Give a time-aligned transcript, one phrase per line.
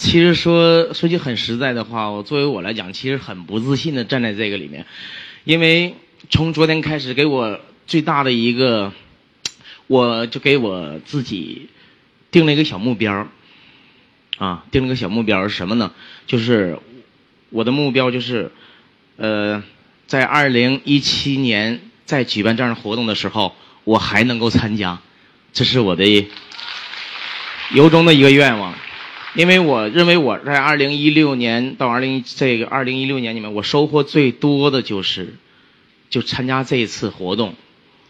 [0.00, 4.86] 其实说说句很实在的话，我作为我来讲，其实很不自信的站在这个里面，
[5.44, 5.94] 因为
[6.30, 8.94] 从昨天开始给我最大的一个，
[9.88, 11.68] 我就给我自己
[12.30, 13.28] 定了一个小目标，
[14.38, 15.92] 啊，定了个小目标是什么呢？
[16.26, 16.78] 就是
[17.50, 18.50] 我的目标就是，
[19.16, 19.62] 呃，
[20.06, 23.54] 在二零一七年在举办这样的活动的时候，
[23.84, 24.98] 我还能够参加，
[25.52, 26.26] 这是我的
[27.74, 28.74] 由衷的一个愿望。
[29.34, 35.34] 因为我认为我在二零一六年到二零这个二零一六年里面，我收获最多的就是
[36.08, 37.54] 就参加这一次活动。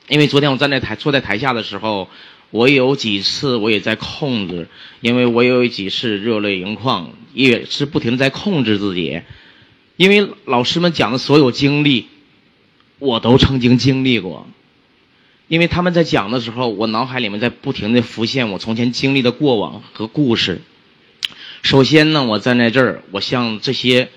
[0.09, 2.09] 因为昨天我站在台坐在台下的时候，
[2.51, 4.67] 我有几次我也在控制，
[5.03, 9.21] 因为我有几次热泪盈眶，也是不停的在控制自己。
[9.97, 12.07] 因为老师们讲的所有经历，
[12.99, 14.49] 我都曾经经历过。
[15.49, 20.63] 因为他们在讲的时候，我脑海里面在不停的浮现我从前经历的过往和故事。
[21.63, 24.09] 首先呢，我站在这儿，我向这些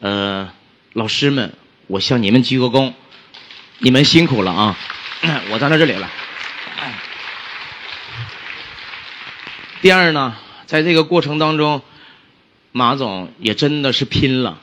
[0.00, 0.52] 呃
[0.92, 1.52] 老师们，
[1.86, 2.92] 我向你们鞠个躬，
[3.78, 4.78] 你们辛苦了啊！
[5.50, 6.10] 我站在这里了。
[9.82, 11.82] 第二呢，在这个过程当中，
[12.72, 14.60] 马总也真的是拼了，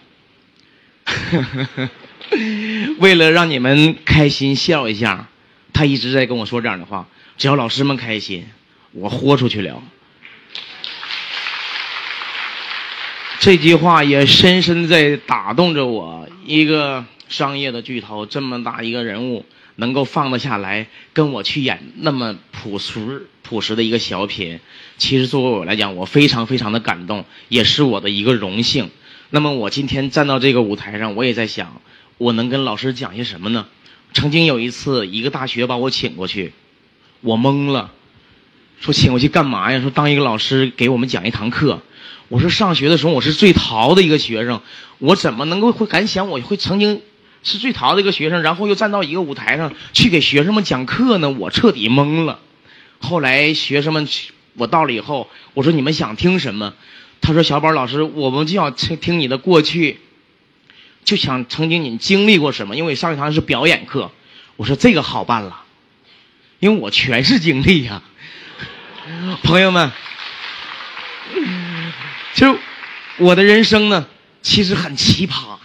[2.97, 5.27] 为了让你们开心笑一下，
[5.73, 8.47] 他一直在跟我说这样的话：只要老师们开心，
[8.93, 9.83] 我豁出去了。
[13.41, 16.29] 这句话也深深在打动着我。
[16.45, 19.47] 一个商业的巨头，这么大一个人物，
[19.77, 24.59] 能够放得下来跟我去演那么朴实朴实的一个小品，
[24.99, 28.91] 其实作为我来讲，我非常非常的感动，也是我的一个荣幸。
[29.31, 31.81] 那么我今天站到这个舞台上，我也在想，
[32.19, 33.65] 我能跟老师讲些什么呢？
[34.13, 36.53] 曾经有一次，一个大学把我请过去，
[37.21, 37.91] 我懵了，
[38.79, 39.81] 说请我去干嘛呀？
[39.81, 41.81] 说当一个老师给我们讲一堂课。
[42.31, 44.61] 我说上学的时候我是最淘的一个学生，
[44.99, 47.01] 我怎么能够会敢想我会曾经
[47.43, 51.29] 是最淘的一个学生，然后又站到一个舞台上去给学生们讲课呢？
[51.29, 52.39] 我彻底懵了。
[52.99, 54.07] 后来学生们
[54.53, 56.73] 我到了以后，我说你们想听什么？
[57.19, 59.99] 他说小宝老师，我们就想听听你的过去，
[61.03, 62.77] 就想曾经你经历过什么？
[62.77, 64.09] 因为上一堂是表演课。
[64.55, 65.63] 我说这个好办了，
[66.61, 68.01] 因为我全是经历呀、
[69.43, 69.91] 朋友们。
[72.33, 72.57] 就
[73.17, 74.07] 我的人生呢，
[74.41, 75.57] 其实很奇葩，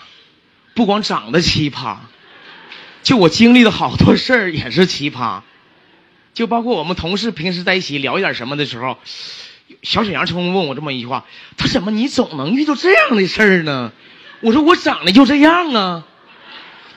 [0.75, 1.97] 不光长得奇葩，
[3.03, 5.43] 就我经历的好多事儿也是奇葩，
[6.35, 8.99] 就包括我们同事平时在一起聊一点什么的时候，
[9.83, 11.25] 小沈阳曾经问我这么一句话
[11.57, 13.93] ：“他怎么你总能遇到这样的事儿呢？”
[14.41, 16.07] 我说：“我长得就这样啊。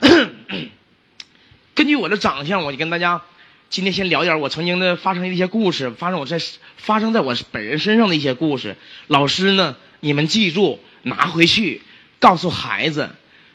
[1.74, 3.22] 根据我的长相，我就跟大家
[3.70, 6.38] 今天先聊点我曾经的发生的一些故事，发生我在
[6.76, 8.76] 发生在我本人身上的一些故事。
[9.06, 11.80] 老师呢，你们记住拿回去，
[12.18, 13.10] 告诉孩子，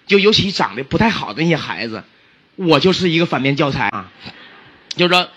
[0.07, 2.05] 就尤其长得不太好的那些孩子，
[2.55, 4.09] 我就是一个反面教材啊。
[4.95, 5.27] 就是说，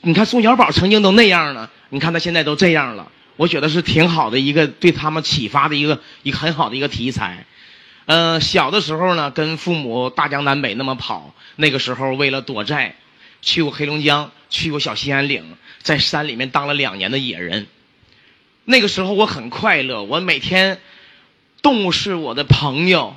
[0.00, 7.44] 你看宋小宝曾经都那样了，你看他现在都这样了，我觉得是挺好的一个对他们启发的一个一个很好的一个题材。
[8.06, 12.96] 呃、小的时候呢，跟父母大江南北那么跑，那个时候为了躲债，
[13.42, 17.66] 去过黑龙江，去过小兴安岭，在山里面当了两年的野人。
[18.64, 20.80] 那个时候我很快乐，我每天
[21.60, 23.16] 动物是我的朋友，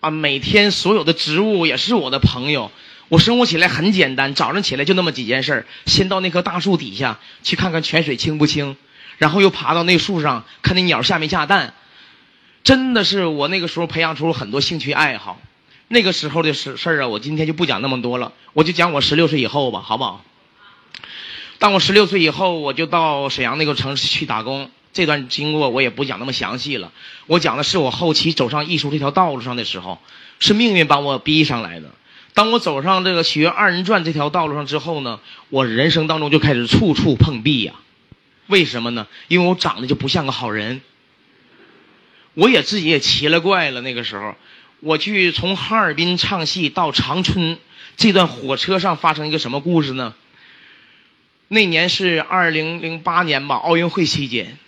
[0.00, 2.70] 啊，每天所有的植物也是我的朋友。
[3.08, 8.76] 我生活起来很简单，早上起来就那么几件事儿先到那棵大树底下去看看泉水清不清，
[9.18, 11.74] 然后又爬到那树上看那鸟下没下蛋。
[12.64, 15.40] 真的是我那个时候培养出了很多兴趣爱好。
[15.88, 20.24] 那个时候的事事儿啊，我今天就不讲那么多了，我就讲我十六岁以后吧，好不好？
[21.58, 24.70] 当我十六岁以后，我就到沈阳那个城市去打工。
[24.92, 26.90] 这段经过我也不讲那么详细了，
[27.26, 30.00] 我讲的是我后期走上艺术这条道路上的时候，
[30.38, 31.90] 是命运把我逼上来的。
[32.34, 35.20] 当我走上这个学二人转这条道路上之后呢，
[35.50, 37.74] 我人生当中就开始处处碰壁呀、
[38.46, 39.06] 为什么呢？
[39.28, 40.80] 因为我长得就不像个好人。
[42.34, 43.80] 我也自己也奇了怪了。
[43.80, 44.34] 那个时候，
[44.80, 47.58] 我去从哈尔滨唱戏到长春
[47.96, 50.14] 这段火车上发生一个什么故事呢？
[51.48, 54.58] 那年是二零零八年吧，奥运会期间，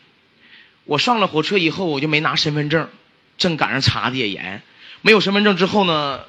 [0.84, 2.88] 我上了火车以后，我就没拿身份证，
[3.36, 4.62] 正赶上查的也严。
[5.02, 6.20] 没有身份证之后呢，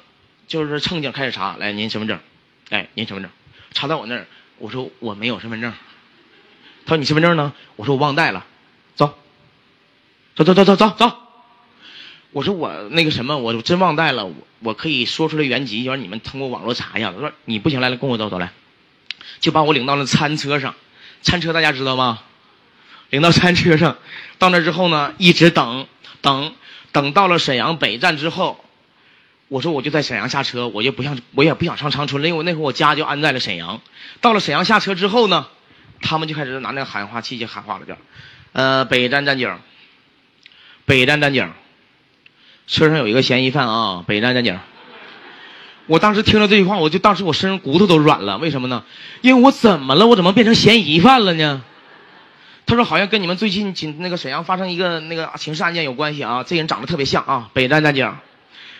[0.46, 2.18] 就是乘警开始查，来您身份证，
[2.68, 3.30] 哎，您身份证，
[3.72, 4.26] 查到我那儿，
[4.58, 5.72] 我说我没有身份证。
[6.84, 7.52] 他说你身份证呢？
[7.76, 8.44] 我说我忘带了，
[8.94, 9.18] 走，
[10.34, 11.29] 走走走走走走。
[12.32, 17.12] 我说我那个什么，我真忘带了，我我可以说出来原籍，就让你们通过网络查一下。
[17.12, 18.52] 他说你不行，来来跟我走走来，
[19.40, 20.74] 就把我领到了餐车上。
[21.22, 22.22] 餐车大家知道吗？
[23.10, 23.98] 领到餐车上，
[24.38, 25.88] 到那之后呢，一直等
[26.20, 26.54] 等
[26.92, 28.64] 等到了沈阳北站之后，
[29.48, 33.80] 我说我就在沈阳下车，我就不想我也不想上长春了，因为那会儿我家就安在了沈阳。
[34.20, 35.48] 到了沈阳下车之后呢，
[36.00, 37.96] 他们就开始拿那个喊话器就喊话了，叫
[38.52, 39.58] 呃北站站警，
[40.84, 41.52] 北站站警，
[42.70, 44.56] 车上有一个嫌疑犯啊，北站站警。
[45.86, 48.38] 我当时听了这句话，我就当时我身上骨头都软了。
[48.38, 48.84] 为什么呢？
[49.22, 50.06] 因为我怎么了？
[50.06, 51.62] 我怎么变成嫌疑犯了呢？
[52.66, 56.44] 他说好像跟你们最近紧那个沈阳发生一个那个刑事案件有关系啊。
[56.44, 58.14] 这人长得特别像啊，北站站警，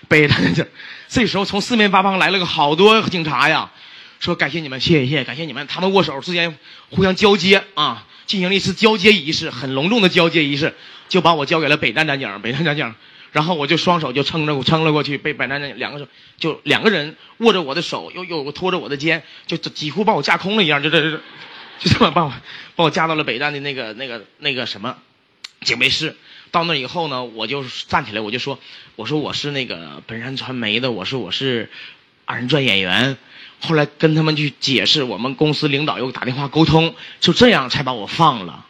[0.07, 0.65] 北站站警。
[1.09, 3.73] 这时候从四面八方来了个好多警察呀，
[4.21, 5.67] 说感谢你们，谢谢谢谢，感谢你们。
[5.67, 6.57] 他们握手之间
[6.91, 10.77] 互相交接啊，进行了一次交接仪式，很隆重的交接仪式，
[11.09, 12.95] 就把我交给了北站站警，北站站警。
[13.33, 21.21] 然后我就双手就撑着撑了过去，被百战那两个手就两个人握着我的手，又又拖着我的肩，就几乎把我架空了一样，就这这，
[21.81, 22.33] 就这么把我
[22.77, 24.97] 把我架到了北站的那个那个那个什么
[25.63, 26.17] 警备室。
[26.51, 28.59] 到那以后呢，我就站起来，我就说，
[28.97, 31.71] 我说我是那个本山传媒的，我说我是
[32.25, 33.17] 二人转演员。
[33.61, 38.67] 后来跟他们去解释，我们公司领导又打电话沟通，就这样才把我放了。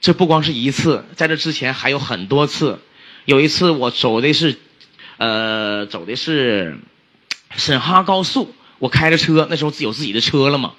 [0.00, 2.80] 这不光是一次，在这之前还有很多次。
[3.24, 4.58] 有一次我走的是，
[5.16, 6.78] 呃，走的是
[7.56, 10.74] 沈哈高速，我开着车，那时候自有自己的车了嘛，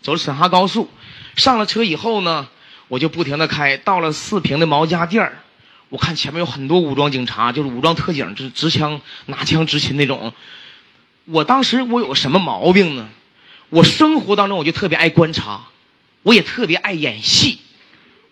[0.00, 0.88] 走沈哈高速，
[1.34, 2.48] 上了车以后呢，
[2.86, 5.42] 我就不停的开，到了四平的毛家店儿，
[5.88, 10.32] 我看前面有很多武装警察，就是武装特警，就是持枪拿枪执勤那种。
[11.24, 13.08] 我当时我有什么毛病呢？
[13.70, 15.66] 我生活当中我就特别爱观察，
[16.22, 17.58] 我也特别爱演戏，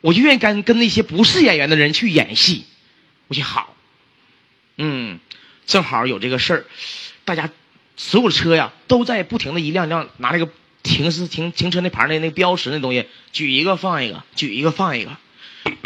[0.03, 2.65] 我就愿意跟跟那些不是演员的人去演戏。
[3.31, 3.77] 我去好，
[4.77, 5.21] 嗯，
[5.65, 6.65] 正好有这个事儿，
[7.25, 7.49] 大家
[7.97, 10.49] 所有的车呀都在不停的一辆辆拿那个
[10.83, 15.17] 停是停停车那牌那那标识那东西举一个放一个举一个放一个，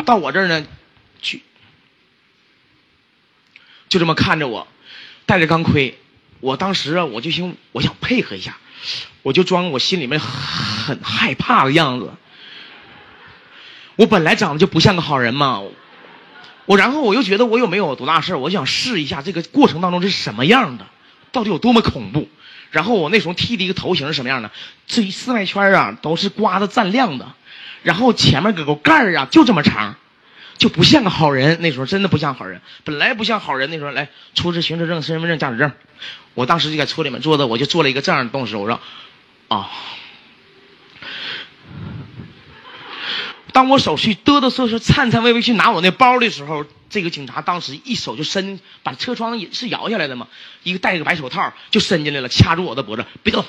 [0.06, 0.66] 到我这儿呢，
[1.20, 1.42] 举，
[3.90, 4.66] 就这么看着我，
[5.26, 5.98] 戴着钢盔，
[6.40, 8.56] 我当时啊我就想我想配合一下，
[9.20, 12.10] 我就装我心里面很害怕的样子，
[13.96, 15.62] 我本来长得就不像个好人嘛。
[16.66, 20.86] 我然后我又觉得我有没有多大事我想试一下这个过程当中是什么样的，
[21.32, 22.28] 到底有多么恐怖。
[22.70, 24.50] 然后我那时候剃的一个头型是什么样的？
[24.86, 27.32] 这一四外圈啊都是刮的锃亮的，
[27.82, 29.96] 然后前面搁个盖儿啊就这么长，
[30.58, 31.60] 就不像个好人。
[31.60, 33.70] 那时候真的不像好人，本来不像好人。
[33.70, 35.70] 那时候来出示行车证、身份证、驾驶证，
[36.34, 38.80] 我当时就在车里面坐着，我就做了一个这样的动作，我说
[39.48, 39.70] 啊。
[43.54, 50.26] 当我手去嘚嘚瑟瑟、颤颤巍巍去拿我那包的时候，这个警察当时一手就伸，把车窗也是摇下来的嘛，
[50.64, 53.44] 一个戴个白手套就伸进来了，掐住我的脖子，别动，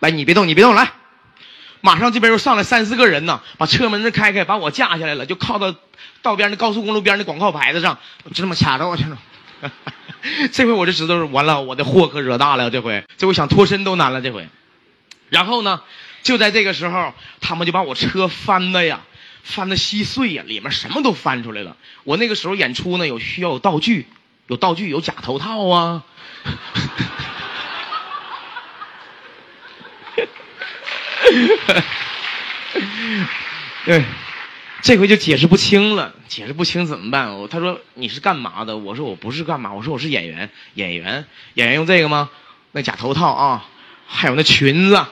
[0.00, 0.94] 来，你别动，你别动，来，
[1.80, 5.72] 马上这边又上来三四个人呢，把车门子开开，把我架下来了，就靠到
[6.22, 9.16] 道边的高速公路边的广告牌子上，就这么掐着我去了。
[10.52, 14.48] 这回我就知道完了，我的祸可惹大了，这回，这回想脱身都难了，这回，
[15.28, 15.82] 然后呢？
[16.22, 19.00] 就在这个时候，他们就把我车翻的呀，
[19.42, 21.76] 翻的稀碎呀，里面什么都翻出来了。
[22.04, 24.06] 我那个时候演出呢，有需要有道具，
[24.48, 26.04] 有道具有假头套啊。
[33.84, 34.04] 对，
[34.82, 37.38] 这回就解释不清了，解释不清怎么办？
[37.38, 38.76] 我他说你是干嘛的？
[38.76, 42.30] 我说我不是干嘛，我说我是演员，演员演员用这个吗？
[42.72, 43.64] 那假头套啊，
[44.06, 45.06] 还有那裙子。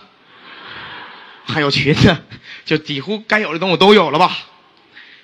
[1.44, 2.16] 还有裙子，
[2.64, 4.36] 就几乎该有的东西都有了吧，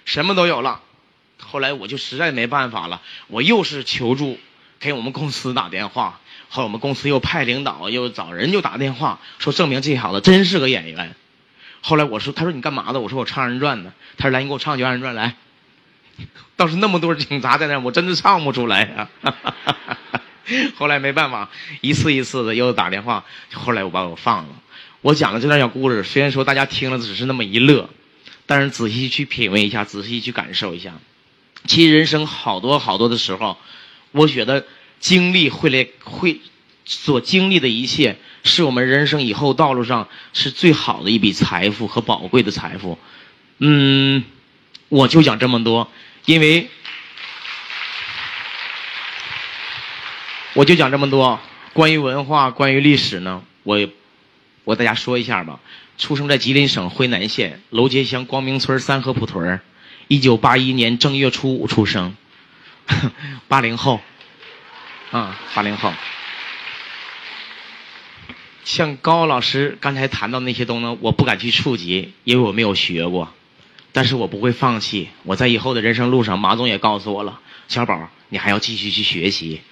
[0.05, 0.81] 什么都有了。
[1.39, 4.39] 后来我就实在没办法了，我又是求助，
[4.79, 11.15] 给我们公司打电话，后来我们公司又派领导又找人就打电话，说证明这小子真是个演员。
[11.83, 13.01] 后来我说，他说你干嘛的？
[13.01, 13.93] 我说我唱二人转的。
[14.19, 15.35] 他说来，你给我唱句二人转来。
[16.55, 19.09] 倒是那么多警察在那，我真的唱不出来呀。
[20.77, 21.49] 后来没办法，
[21.81, 23.25] 一次一次的又打电话，
[23.55, 24.51] 后来我把我放了。
[25.03, 27.89] 我讲的这段小故事，虽然说大家听了只是那么一乐，
[28.45, 30.93] 但是仔细去品味一下，仔细去感受一下，
[31.67, 33.57] 其实人生好多好多的时候，
[34.13, 34.67] 我觉得
[34.99, 36.41] 经历会来会
[36.85, 42.99] 所经历的一切，是我们人生以后道路上是最好的一笔财富和宝贵的财富。
[43.57, 44.23] 嗯，
[44.91, 45.91] 我就讲这么多，
[46.27, 46.69] 因为
[50.53, 51.41] 我就讲这么多
[51.73, 53.89] 关于文化、关于历史呢，我也。
[54.71, 55.59] 我给大家说一下吧，
[55.99, 59.61] 出生在吉林省辉南县楼街乡光明村三合铺屯儿，
[60.07, 62.15] 一九八一年正月初五出生，
[63.49, 64.01] 八零后，
[65.11, 65.93] 啊，八零后。
[68.65, 73.35] 像高老师刚才谈到那些东西，我不敢去触及，因为我没有学过。
[73.91, 79.63] 但是我不会放弃，我在以后的人生路上，马总也告诉我了，小宝，你还要继续去学习。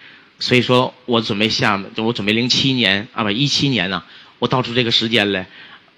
[0.40, 4.02] 所以说我准备下，我准备零七年啊不一七年呢，
[4.38, 5.46] 我倒出这个时间来，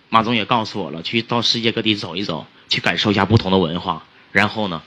[0.09, 4.82] 马总也告诉我了，去到世界各地走一走，去感受一下不同的文化，然后呢，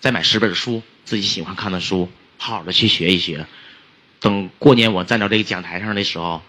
[0.00, 3.46] 再买十本书，自己喜欢看的书，好好的去学一学。
[4.20, 6.42] 等过年我站到这个讲台上的时候，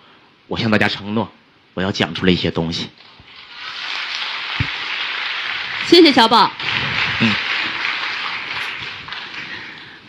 [0.48, 1.32] 我向大家承诺，
[1.76, 2.90] 我要讲出来一些东西。
[5.86, 6.52] 谢谢小宝。
[7.22, 7.34] 嗯。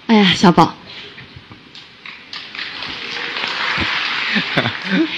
[0.07, 0.75] 哎呀，小宝。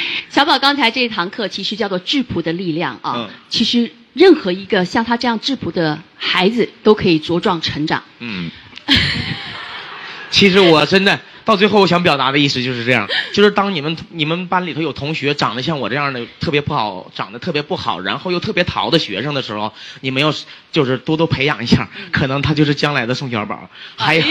[0.33, 3.13] 小宝刚才这一堂课其实叫做质朴的力量啊。
[3.17, 3.29] 嗯。
[3.51, 8.03] 其实任何一个像他这样质朴的孩子都可以茁壮成长。
[8.19, 8.51] 嗯。
[10.31, 20.33] 其实我真的到最后，我想表达的意思就是这样： 就是当你们你们班里头有同学长得像我这样的特别不好，长得特别不好，然后又特别淘的学生的时候，你们要
[20.71, 23.69] 就是多多培养一下，可能他就是将来的宋小宝。
[23.97, 24.25] 还有，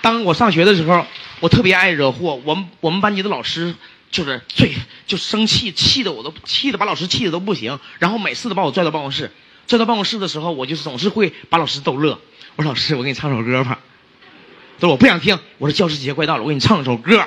[0.00, 1.04] 当我上学的时候，
[1.40, 2.40] 我特别爱惹祸。
[2.44, 3.74] 我们我们班级的老师
[4.10, 4.72] 就是最
[5.06, 7.78] 就生气，气的我都气的把老师气的都不行。
[7.98, 9.30] 然后每次都把我拽到办公室，
[9.66, 12.18] 拽到办公室的时候，我就总是会把老师逗乐。
[12.56, 13.78] 我说老师，我给你唱首歌吧。
[14.78, 15.38] 他说我不想听。
[15.58, 17.24] 我说教师节快到了，我给你唱首歌。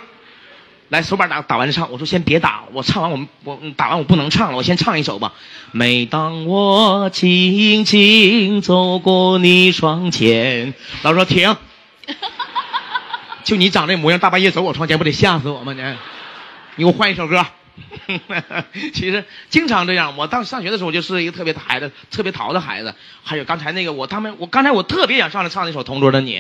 [0.90, 1.92] 来，手板打打完唱。
[1.92, 5.34] 我说先别打，我唱完我我打完我不能唱了，我先唱一首吧。
[5.72, 11.56] 每当我轻轻走过你窗前，老师说停。
[13.44, 15.74] 就你长这模样，大半夜走我窗前，不得吓死我吗？
[15.74, 15.82] 你，
[16.76, 17.46] 你给我换一首歌。
[18.94, 20.16] 其实经常这样。
[20.16, 22.94] 我当时上学的时候，我就是一个特别孩子，特别淘的孩子。
[23.24, 26.38] 还有刚才那个，我他们，我刚才我特别想上来唱那首《同桌的你》。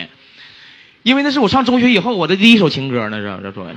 [1.01, 3.75] 因为那是我上中学以后我的第一首情歌呢，这这作为。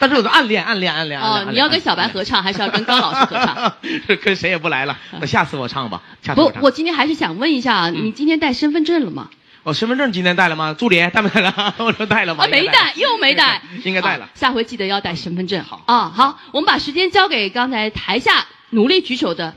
[0.00, 1.20] 但是有个暗恋，暗恋，暗恋。
[1.20, 3.72] 哦，你要跟小白合唱，还是要跟高老师合唱？
[4.20, 6.02] 跟谁也不来了，那下次我唱吧。
[6.20, 6.60] 下次我唱。
[6.60, 9.30] 不，我今天还是想问一下，你今天带身份证了吗？
[9.64, 10.74] 我身份证今天带了吗？
[10.78, 11.74] 助理带没带了？
[11.78, 12.46] 我说带了吗？
[12.48, 13.60] 没带，又没带。
[13.82, 14.28] 应该带了。
[14.34, 15.64] 下回记得要带身份证。
[15.64, 15.82] 好。
[15.86, 19.54] 啊，好，我们把时间交给刚才台下努力举手的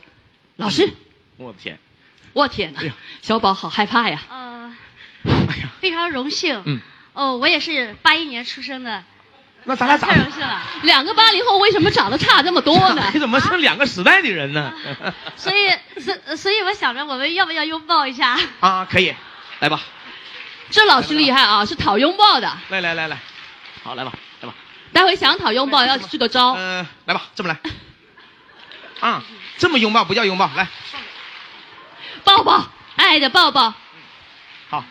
[0.55, 0.89] 老师。
[1.35, 1.77] 我的天！
[2.33, 2.81] 我天哪！
[3.21, 4.21] 小宝好害怕呀。
[5.81, 6.79] 非常荣幸，嗯，
[7.13, 9.03] 哦，我也是八一年出生的，
[9.65, 10.61] 那咱俩咋太荣幸了？
[10.83, 13.11] 两个八零后为什么长得差这么多呢？
[13.13, 14.73] 你 怎么是两个时代的人呢？
[15.35, 18.39] 所以，所所以，我想着我们要不要拥抱一下？
[18.61, 19.13] 啊，可以，
[19.59, 19.81] 来吧。
[20.69, 22.57] 这老师厉害啊， 是讨拥抱的。
[22.69, 23.17] 来来来来，
[23.83, 24.55] 好，来吧，来吧。
[24.93, 26.53] 待会想讨拥抱要支个招。
[26.57, 27.59] 嗯，来吧，这么来。
[28.99, 29.23] 啊，
[29.57, 30.67] 这么拥抱不叫拥抱，来。
[32.23, 33.73] 抱抱，爱的抱抱。
[34.69, 34.83] 好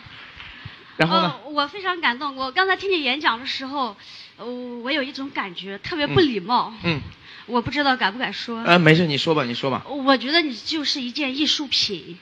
[0.95, 1.35] 然后呢？
[1.45, 2.35] 我非常感动。
[2.35, 3.95] 我刚才听你演讲的时候，
[4.37, 6.73] 呃，我有一种感觉，特别不礼貌。
[6.83, 7.01] 嗯。
[7.45, 8.61] 我不知道敢不敢说。
[8.65, 9.83] 呃，没事，你说吧，你说吧。
[9.87, 12.17] 我觉得你就是一件艺术品。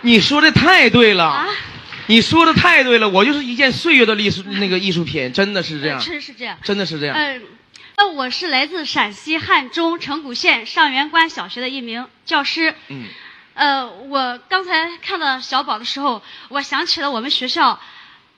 [0.00, 1.26] 你说的太对了。
[1.26, 1.46] 啊。
[2.10, 6.00] 你说的太对了，我就是一件岁月的艺术那个艺术品，真的是这样。
[6.00, 6.58] 真是这样。
[6.60, 7.16] 真的是这样。
[7.16, 7.40] 嗯，
[7.96, 12.74] 那我是来自陕西汉中城古县上元关小学的一名教师。
[12.88, 13.04] 嗯。
[13.54, 17.78] 呃，我刚才看到小宝的时候，我想起了我们学校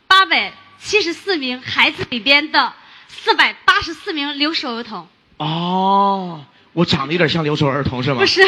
[0.06, 2.74] 八百七十四名孩子里边的
[3.08, 5.08] 四百八十四名留守儿童。
[5.38, 8.18] 哦，我长得有点像留守儿童是吗？
[8.20, 8.46] 不是，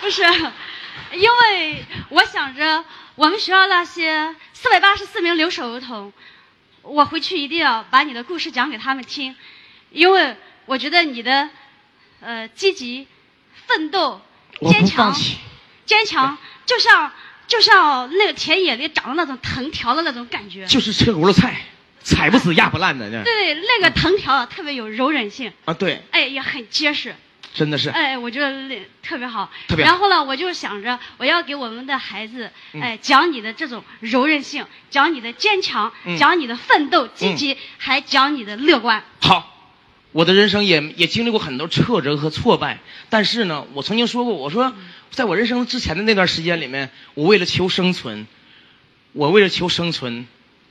[0.00, 0.22] 不是，
[1.12, 2.84] 因为我想着
[3.18, 6.12] 我们学校那些四百八十四名留守儿童，
[6.82, 9.34] 我回去一定要把你的故事讲给他们听，
[9.90, 11.50] 因为我觉得你的
[12.20, 13.08] 呃积极、
[13.66, 14.20] 奋斗、
[14.70, 15.12] 坚强。
[15.84, 17.10] 坚强，就像
[17.48, 21.62] 就像那个田野里长的那种藤条的那种感觉，就是车轱辘菜，
[22.04, 23.24] 踩不死压不烂的那。
[23.24, 25.52] 对，那个藤条特别有柔韧性。
[25.64, 27.16] 啊，对，哎，也很结实，
[27.54, 27.90] 真的是。
[27.90, 29.50] 哎，我觉得特别好。
[29.66, 29.84] 特别。
[29.84, 32.50] 然后呢，我就想着我要给我们的孩子，
[32.80, 39.02] 哎，讲你的这种柔韧性，讲你的坚强，讲你的奋斗积极，还讲你的乐观。
[39.20, 39.54] 好。
[40.10, 42.78] 我的人生也也经历过很多挫折和挫败，
[43.10, 44.72] 但是呢，我曾经说过，我说，
[45.10, 48.26] 在我人生之前的那段时间里面，我为了求生存，
[49.12, 50.26] 我为了求生存，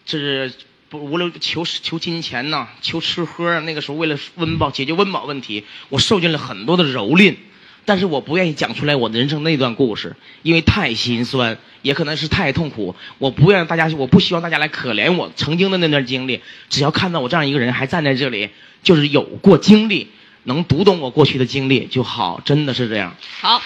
[0.05, 0.51] 这是
[0.89, 7.36] 不无论求求金钱呐，求吃喝啊，那个时候为了温饱解决温饱问题，我受尽了很多的蹂躏。
[7.84, 12.94] 但是我不愿意讲出来我的人生那段故事，因为太心酸，也可能是太痛苦。
[13.17, 16.41] 我不愿大家，我不希望大家来可怜我曾经的那段经历。
[16.70, 18.50] 只要看到我这样一个人还站在这里，
[18.84, 20.10] 就是有过经历，
[20.44, 23.15] 能读懂我过去的经历就好，真的是这样。
[23.39, 23.62] 好，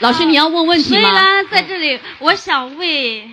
[0.00, 1.00] 老师你要问问题吗？
[1.00, 3.30] 所以呢，在这里，我想为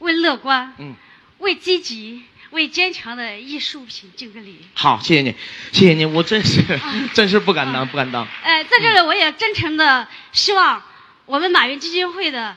[0.00, 0.96] 为乐观，嗯，
[1.38, 4.66] 为积极，为坚强的艺术品敬个礼。
[4.74, 5.34] 好，谢谢你，
[5.72, 6.62] 谢谢你，我真是
[7.12, 8.26] 真是不敢当，不敢当。
[8.42, 10.82] 哎，在这里我也真诚的希望
[11.26, 12.56] 我们马云基金会的，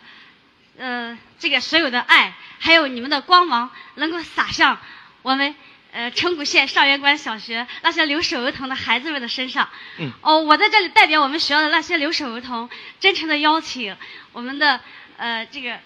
[0.78, 4.80] 呃，这个所有的爱，还有你们的光芒，能够洒向
[5.24, 5.54] 我们
[5.92, 9.70] 呃成谷县上元关小学那些留守儿童的孩子们的身上。
[9.98, 10.12] 嗯。
[10.22, 12.70] 哦，我在这里代表我们学校的那些留守儿童，
[13.00, 13.96] 真诚的邀请
[14.32, 14.80] 我们的
[15.18, 15.78] 呃这个。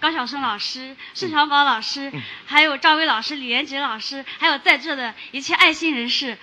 [0.00, 2.12] 高晓松老师、盛小宝老师，
[2.46, 6.38] 还有赵薇老师、李连杰老师，还有在座的一切爱心人士，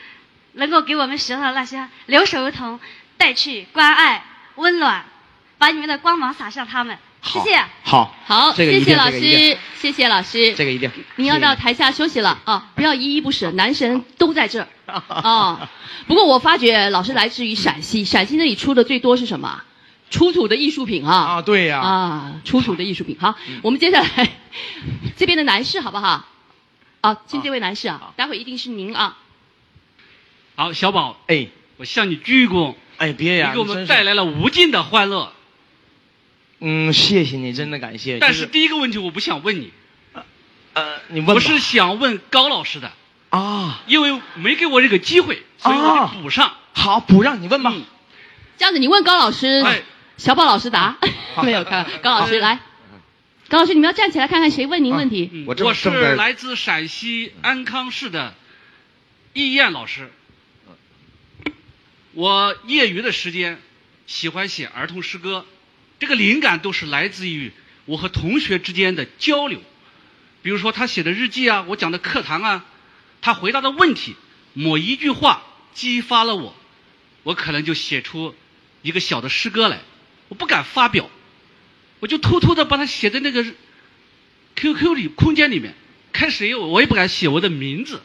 [0.53, 2.79] 能够给我们学校的那些留守儿童
[3.17, 4.25] 带去关爱、
[4.55, 5.05] 温暖，
[5.57, 6.97] 把你们的光芒洒向他们。
[7.21, 7.63] 谢谢。
[7.83, 10.53] 好，好，谢谢老师，谢谢老师。
[10.55, 10.91] 这个一定。
[11.15, 12.67] 您要到台下休息了啊！
[12.75, 14.67] 不要依依不舍，男神都在这儿
[15.07, 15.69] 啊。
[16.05, 19.63] 不过我发觉老师来自于陕西，陕西那里出的最多是什么？
[20.13, 21.11] 出土的艺术品啊！
[21.11, 21.79] 啊，对呀！
[21.79, 23.17] 啊，出土的艺术品。
[23.19, 24.29] 好，我们接下来
[25.17, 26.27] 这边的男士好不好？
[27.01, 29.17] 啊，请这位男士啊，待会一定是您啊。
[30.55, 32.75] 好，小宝，哎，我向你鞠躬。
[32.97, 35.33] 哎，别呀，你给我们带来了无尽的欢乐。
[36.59, 38.19] 嗯，谢谢你，真的感谢。
[38.19, 39.71] 但是第一个问题我不想问你。
[40.73, 41.35] 呃，你问。
[41.35, 42.91] 我是想问高老师的。
[43.31, 43.81] 啊。
[43.87, 46.53] 因为没给我这个机会，所以我得补上。
[46.73, 47.73] 好，补上，你问吧。
[48.59, 49.65] 这样子，你问高老师。
[50.13, 50.17] 哎。
[50.17, 50.97] 小宝老师答，
[51.43, 52.59] 没有看高老师来，
[53.49, 55.45] 高老师你们要站起来看看谁问您问题。
[55.47, 58.35] 我是来自陕西安康市的
[59.33, 60.11] 易燕老师，
[62.13, 63.59] 我业余的时间
[64.05, 65.45] 喜欢写儿童诗歌，
[65.99, 67.51] 这个灵感都是来自于
[67.85, 69.59] 我和同学之间的交流，
[70.43, 72.65] 比如说他写的日记啊，我讲的课堂啊，
[73.21, 74.15] 他回答的问题，
[74.53, 75.41] 某一句话
[75.73, 76.55] 激发了我，
[77.23, 78.35] 我可能就写出
[78.83, 79.79] 一个小的诗歌来。
[80.33, 81.11] 我不敢发表，
[81.99, 83.45] 我就偷偷的把它写在那个
[84.55, 85.75] QQ 里空间里面。
[86.11, 88.01] 开始我也不敢写我的名字，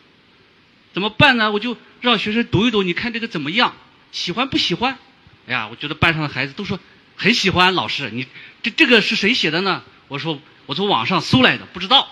[0.92, 1.50] 怎么办呢？
[1.50, 3.75] 我就让学生读一读，你看这个怎么样？
[4.12, 4.99] 喜欢不喜欢？
[5.47, 6.78] 哎呀，我觉得班上的孩子都说
[7.16, 7.73] 很喜欢。
[7.73, 8.26] 老师，你
[8.62, 9.82] 这这个是谁写的呢？
[10.08, 12.11] 我说我从网上搜来的，不知道。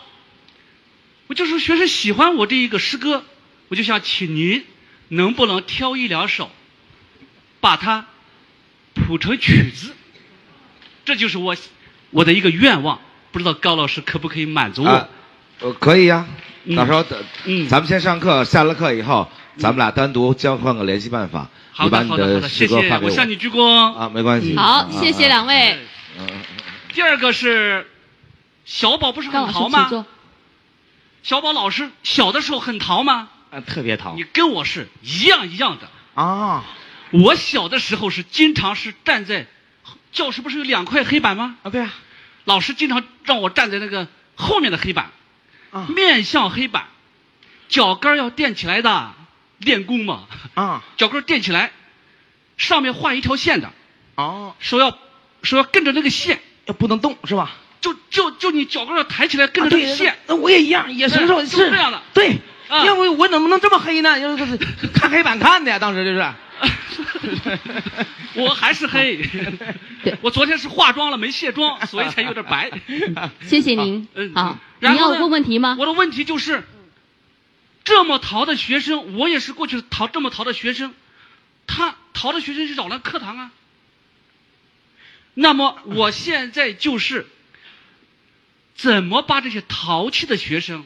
[1.26, 3.22] 我就说学生喜欢我这一个诗歌，
[3.68, 4.64] 我就想请您
[5.08, 6.50] 能不能挑一两首，
[7.60, 8.06] 把它。
[8.98, 9.94] 谱成曲子，
[11.06, 11.56] 这就是我
[12.10, 13.00] 我的一个愿望，
[13.32, 15.08] 不知道高老师可不可以满足我？
[15.60, 16.26] 呃，可以呀，
[16.76, 21.48] 到时候等，嗯，咱们先上课，下了课以后，咱们俩单独交换个联系办法。
[21.72, 23.94] 好的，好的，好的，谢谢，我向你鞠躬。
[23.94, 24.54] 啊，没关系。
[24.56, 25.78] 好，谢谢两位。
[26.18, 26.26] 嗯
[26.92, 27.86] 第二个是
[28.64, 30.06] 小宝，不是很淘吗？
[31.22, 33.28] 小宝老师小的时候很淘吗？
[33.50, 34.14] 啊，特别淘。
[34.16, 35.88] 你跟我是一样一样的
[36.20, 36.64] 啊。
[37.10, 39.46] 我小的时候是经常是站在
[40.16, 41.56] 教室，不是有两块黑板吗？
[41.62, 41.92] 啊，对啊。
[42.44, 45.10] 老师经常让我站在那个后面的黑板，
[45.70, 46.86] 啊，面向黑板，
[47.68, 49.12] 脚跟要垫起来的，
[49.58, 50.24] 练功嘛。
[50.54, 50.82] 啊。
[50.96, 51.70] 脚跟垫起来，
[52.56, 53.70] 上面画一条线的。
[54.14, 54.54] 哦。
[54.58, 54.96] 手要
[55.42, 57.52] 手要跟着那个线，要不能动是吧？
[57.82, 60.16] 就就就你脚跟要抬起来，跟着那个线。
[60.26, 62.02] 那我也一样，也承受是这样的。
[62.14, 62.38] 对。
[62.68, 64.18] 要不我怎么能这么黑呢？
[64.18, 64.56] 要是
[64.94, 66.32] 看黑板看的呀，当时就是。
[68.34, 69.20] 我还是黑，
[70.20, 72.70] 我昨天是化妆了没卸妆， 所以才有点白。
[73.46, 74.08] 谢谢您。
[74.14, 74.58] 嗯，好。
[74.80, 75.76] 你要问问题吗？
[75.78, 76.64] 我的问题就是，
[77.84, 80.94] 这么淘的学生，我也是过去淘这么淘的学生，
[81.66, 83.50] 他淘的学生是扰乱课堂啊。
[85.34, 87.26] 那么我现在就是，
[88.74, 90.84] 怎么把这些淘气的学生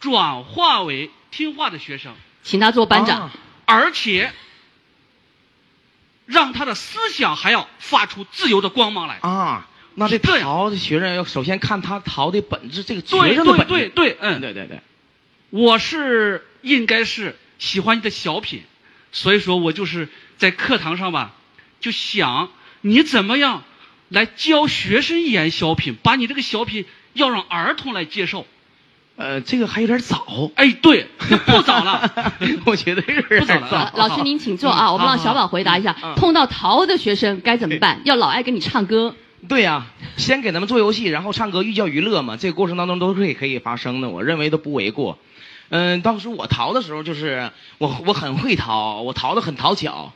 [0.00, 2.14] 转化为听话的学生？
[2.42, 3.30] 请他做班长，
[3.66, 4.32] 而且。
[6.30, 9.68] 让他的思想还要发出自由的光芒来啊！
[9.96, 13.74] 那这陶的学生要首先看他陶的本质，这个学生的本质。
[13.74, 14.80] 对对对，嗯，对对对。
[15.50, 18.62] 我是应该是喜欢你的小品，
[19.10, 21.34] 所以说我就是在课堂上吧，
[21.80, 22.50] 就想
[22.82, 23.64] 你怎么样
[24.08, 28.46] 来教学生演小品，把你这个小品要让儿童来接受。
[29.20, 30.50] 呃，这个还有点早。
[30.54, 31.06] 哎，对，
[31.44, 32.10] 不早了，
[32.64, 33.92] 我觉得有点早。
[33.94, 35.92] 老师您请坐啊，我们让小宝回答一下。
[36.16, 38.00] 碰到淘的学生该怎么办？
[38.04, 39.14] 要老爱给你唱歌。
[39.46, 39.84] 对呀，
[40.16, 42.38] 先给他们做游戏，然后唱歌寓教于乐嘛。
[42.38, 45.18] 这个过程当中都是可以发生的，我认为都不为过。
[45.68, 50.14] 嗯，当时我逃的时候，就是我我很会逃，我逃的很讨巧，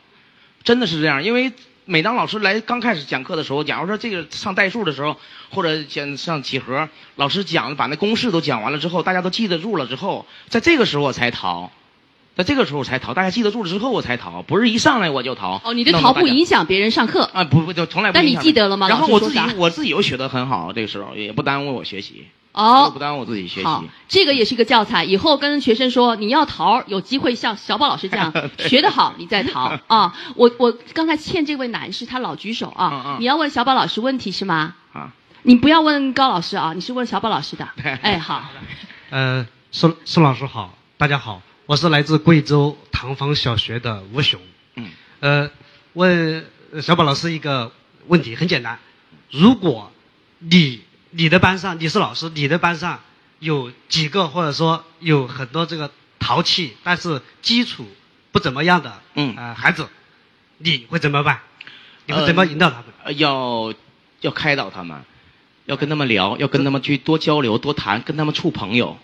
[0.62, 1.52] 真的是这样，因为。
[1.86, 5.16] 每当老师来刚开始讲课的时候，假如说这个上代数的时候，
[5.50, 11.70] 或者讲上几何，老师讲把那公式都讲完了之后，大家都记得住了之后，在这个时候我才逃，
[12.36, 15.60] 在这个时候才逃，大家记得住了之后我才逃，不是一上来我就逃。
[15.62, 17.44] 哦，你这逃不影响别人上课啊？
[17.44, 18.14] 不不，就从来不。
[18.14, 18.88] 但你记得了吗？
[18.88, 22.26] 然后我自己我自己又学得很好，这个时候也不耽误我学习。
[22.54, 23.66] 哦，不耽误我自己学习。
[23.66, 25.02] 好，这个也是一个教材。
[25.04, 30.16] 以后跟学生说，你要逃，有机会像小宝老师这样 学得好，你再逃 啊。
[30.36, 32.90] 我我刚才欠这位男士，他老举手啊。
[32.92, 34.76] 嗯嗯你要问小宝老师问题是吗？
[34.92, 35.12] 啊，
[35.42, 37.68] 你不要问高老师啊，你是问小宝老师的。
[38.02, 38.44] 哎，好。
[39.10, 44.40] 呃，宋宋老师好，大家好，我是来自贵州唐坊小学的吴雄。
[44.76, 44.90] 嗯。
[45.18, 45.50] 呃，
[45.94, 46.46] 问
[46.80, 47.72] 小宝老师一个
[48.06, 48.78] 问题，很简单，
[49.30, 49.90] 如果
[50.38, 50.82] 你
[51.16, 53.00] 你的班上你是老师，你的班上
[53.38, 57.86] 有几个或者说有很多这个淘气但是基础
[58.32, 59.88] 不怎么样的嗯呃孩子，
[60.58, 61.40] 你会怎么办？
[62.06, 62.86] 你会怎么引导他们？
[63.04, 63.72] 呃要
[64.22, 65.04] 要开导他们，
[65.66, 68.98] 要跟他们聊，要跟他们去多交流、多谈，跟他们处朋友。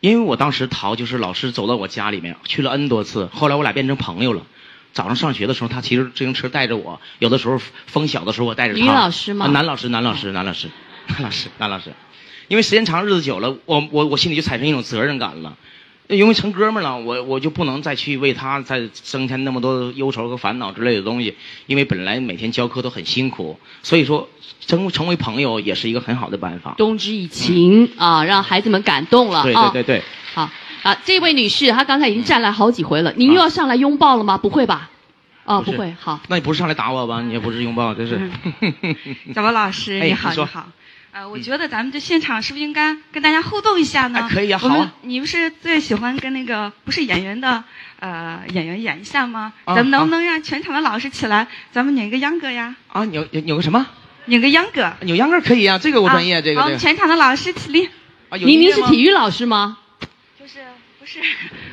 [0.00, 4.42] 因为我当时逃，就是老师走到我家里面去了 N 多次，后来我俩变成朋友了。
[4.92, 8.80] 早上上学的时候，他骑着自行车带着我；有的时候风小的时候，我带着他。
[8.80, 10.68] 女老师吗啊男老师，男老师，男老师，
[11.10, 11.92] 男 老师，男老师。
[12.48, 15.56] 因为时间长，日子久了，我我我心里就产生一种责任感了。
[16.08, 24.28] 因为成哥们儿了，我我就不能再去为他再增添那么多忧愁和烦恼之类的东西，因为本来每天教课都很辛苦，所以说
[24.66, 26.74] 成成为朋友也是一个很好的办法。
[26.76, 29.70] 动之以情、啊，让孩子们感动了对啊。
[29.70, 30.02] 对对对，
[30.34, 30.50] 好
[30.82, 34.36] 啊，这位女士她刚才已经站来好几回了，您又要上来拥抱了吗？
[34.36, 34.90] 不会吧？
[35.44, 35.94] 哦，不是会。
[36.00, 37.22] 好，那你不是上来打我吧？
[37.22, 38.18] 你也不是拥抱，这是。
[39.32, 40.66] 小宝老师，哎你好，你你好。
[41.12, 44.20] 呃，我觉得咱们这现场是不是应该跟大家互动一下呢？
[44.20, 47.64] 哎可以啊我们好啊你不是最喜欢跟那个不是演员的
[47.98, 49.52] 呃演员演一下吗？
[49.64, 52.76] 啊咱们能不能让全场的老师起来，咱们拧个秧歌呀？
[52.88, 53.84] 啊，扭扭扭个什么？
[54.26, 54.92] 扭个秧歌。
[55.00, 56.70] 扭秧歌可以啊，这个我专业，这个这个。
[56.70, 57.88] 们全场的老师起立。
[58.28, 59.78] 啊，有明明是体育老师吗？
[60.38, 60.60] 就是
[61.00, 61.18] 不是，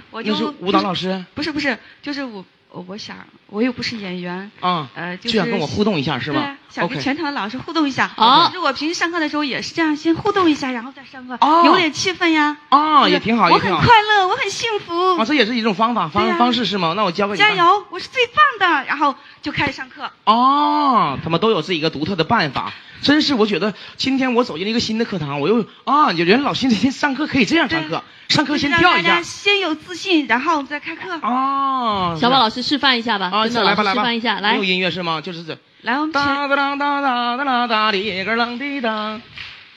[0.10, 8.12] 我就那是舞蹈老师不是不是，就是我我我想我又不是演员，啊，呃，就就是想跟我互动一下是对吗想跟全场的老师互动一下。
[8.16, 12.58] 啊就是我平时上课的时候也是这样，先互动一下，然后再上课，哦有点气氛呀。
[12.70, 13.72] 啊，就是也挺好，我很。
[13.78, 15.18] 快乐，我很幸福。
[15.18, 16.94] 啊，这也是一种方法方方式是吗？
[16.96, 17.40] 那我教给你。
[17.40, 17.54] 加！
[17.54, 18.86] 油，我是最棒的。
[18.86, 20.10] 然后就开始上课。
[20.26, 29.22] 哦，他们都有自己一个独特的办法，真是我觉得今天我走进了一个新的课堂，我又啊，原来老师今天上课可以这样上课，上课先让跳一下大家。
[29.24, 31.20] 先有自信，然后再开课。
[31.22, 34.64] 哦，小宝老师示范一下吧，啊，来吧来吧，示范一下，来没有。
[34.64, 35.22] 音乐是吗？
[35.22, 35.58] 就是这。
[35.88, 39.22] 来，我们全哒哒啦哒哒哒啦哒里个啷滴当，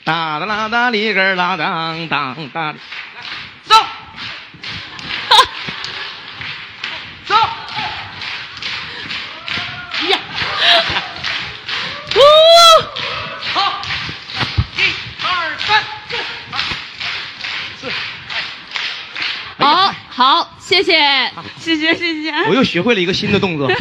[0.03, 2.75] 哒哒啦哒里个啦当当当。
[3.63, 3.75] 走，
[7.23, 7.33] 走。
[10.09, 10.19] 呀，
[13.53, 13.81] 好，
[14.75, 14.81] 一
[15.23, 15.81] 二三，
[17.79, 17.89] 四，
[19.59, 21.31] 好好，谢谢。
[21.57, 22.33] 谢谢谢谢。
[22.49, 23.71] 我又学会了一个新的动作，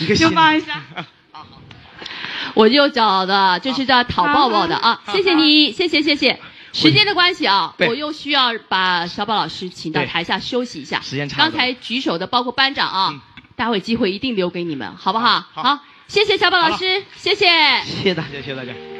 [0.00, 0.82] 一个新就放一下。
[2.54, 6.40] 我就找的，这是叫讨抱抱的啊，谢谢你，谢谢谢谢。
[6.72, 11.00] 时间的关系啊，我又需要把小宝老师请到台下休息一下。
[11.00, 13.20] 时间差不多刚才举手的包括班长啊嗯，
[13.56, 15.18] 待会机会一定留给你们，好不？
[15.18, 17.46] 好好谢谢小宝老师，谢谢。
[17.84, 18.95] 谢谢大家，谢谢大家。